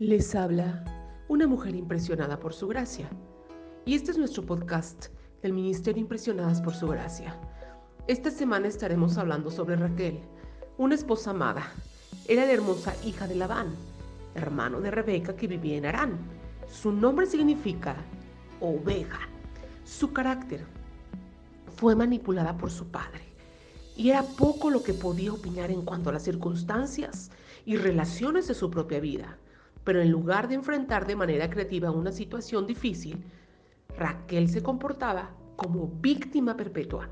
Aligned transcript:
Les 0.00 0.34
habla 0.34 0.82
una 1.28 1.46
mujer 1.46 1.74
impresionada 1.74 2.40
por 2.40 2.54
su 2.54 2.66
gracia. 2.66 3.10
Y 3.84 3.94
este 3.94 4.12
es 4.12 4.16
nuestro 4.16 4.46
podcast 4.46 5.08
del 5.42 5.52
Ministerio 5.52 6.00
Impresionadas 6.00 6.62
por 6.62 6.74
su 6.74 6.88
gracia. 6.88 7.38
Esta 8.08 8.30
semana 8.30 8.66
estaremos 8.66 9.18
hablando 9.18 9.50
sobre 9.50 9.76
Raquel, 9.76 10.20
una 10.78 10.94
esposa 10.94 11.32
amada. 11.32 11.70
Era 12.26 12.46
la 12.46 12.52
hermosa 12.52 12.94
hija 13.04 13.28
de 13.28 13.34
Labán, 13.34 13.74
hermano 14.34 14.80
de 14.80 14.90
Rebeca 14.90 15.36
que 15.36 15.46
vivía 15.46 15.76
en 15.76 15.84
Arán. 15.84 16.18
Su 16.66 16.92
nombre 16.92 17.26
significa 17.26 17.94
oveja. 18.58 19.28
Su 19.84 20.14
carácter 20.14 20.64
fue 21.76 21.94
manipulada 21.94 22.56
por 22.56 22.70
su 22.70 22.86
padre 22.86 23.20
y 23.98 24.08
era 24.08 24.22
poco 24.22 24.70
lo 24.70 24.82
que 24.82 24.94
podía 24.94 25.34
opinar 25.34 25.70
en 25.70 25.82
cuanto 25.82 26.08
a 26.08 26.14
las 26.14 26.22
circunstancias 26.22 27.30
y 27.66 27.76
relaciones 27.76 28.48
de 28.48 28.54
su 28.54 28.70
propia 28.70 28.98
vida. 28.98 29.36
Pero 29.84 30.00
en 30.00 30.10
lugar 30.10 30.48
de 30.48 30.54
enfrentar 30.54 31.06
de 31.06 31.16
manera 31.16 31.48
creativa 31.48 31.90
una 31.90 32.12
situación 32.12 32.66
difícil, 32.66 33.24
Raquel 33.96 34.48
se 34.48 34.62
comportaba 34.62 35.30
como 35.56 35.88
víctima 36.00 36.56
perpetua. 36.56 37.08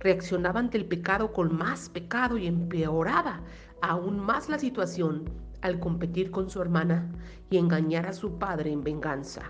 Reaccionaba 0.00 0.60
ante 0.60 0.78
el 0.78 0.86
pecado 0.86 1.32
con 1.32 1.56
más 1.56 1.88
pecado 1.88 2.36
y 2.36 2.46
empeoraba 2.46 3.42
aún 3.80 4.18
más 4.18 4.48
la 4.48 4.58
situación 4.58 5.30
al 5.62 5.80
competir 5.80 6.30
con 6.30 6.50
su 6.50 6.60
hermana 6.60 7.10
y 7.50 7.56
engañar 7.56 8.06
a 8.06 8.12
su 8.12 8.38
padre 8.38 8.70
en 8.70 8.82
venganza. 8.82 9.42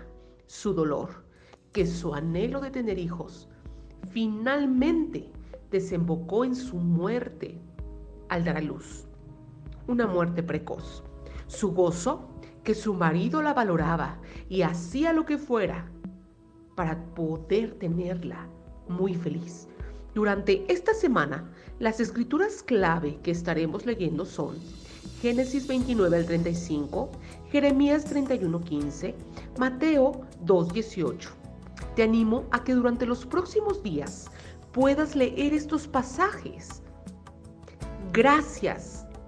Su 0.45 0.73
dolor, 0.73 1.25
que 1.73 1.85
su 1.85 2.13
anhelo 2.13 2.61
de 2.61 2.71
tener 2.71 2.97
hijos, 2.97 3.49
finalmente 4.09 5.31
desembocó 5.69 6.45
en 6.45 6.55
su 6.55 6.77
muerte 6.77 7.59
al 8.29 8.45
dar 8.45 8.57
a 8.57 8.61
luz. 8.61 9.07
Una 9.87 10.07
muerte 10.07 10.43
precoz. 10.43 11.03
Su 11.47 11.73
gozo 11.73 12.29
que 12.67 12.75
su 12.75 12.93
marido 12.93 13.41
la 13.41 13.53
valoraba 13.53 14.17
y 14.49 14.63
hacía 14.63 15.13
lo 15.13 15.25
que 15.25 15.37
fuera 15.37 15.89
para 16.75 17.01
poder 17.15 17.75
tenerla 17.79 18.45
muy 18.89 19.15
feliz. 19.15 19.69
Durante 20.13 20.69
esta 20.69 20.93
semana, 20.93 21.49
las 21.79 22.01
escrituras 22.01 22.61
clave 22.61 23.21
que 23.23 23.31
estaremos 23.31 23.85
leyendo 23.85 24.25
son 24.25 24.57
Génesis 25.21 25.65
29 25.65 26.17
al 26.17 26.25
35, 26.25 27.09
Jeremías 27.53 28.03
31 28.03 28.59
15, 28.59 29.15
Mateo 29.57 30.23
2 30.41 30.73
18. 30.73 31.29
Te 31.95 32.03
animo 32.03 32.47
a 32.51 32.65
que 32.65 32.73
durante 32.73 33.05
los 33.05 33.25
próximos 33.25 33.81
días 33.81 34.29
puedas 34.73 35.15
leer 35.15 35.53
estos 35.53 35.87
pasajes. 35.87 36.81
Gracias 38.11 39.06